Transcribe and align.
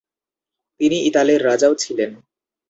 তিনি 0.79 0.97
ইতালির 1.07 1.41
রাজাও 1.45 1.73
ছিলেন। 1.75 2.11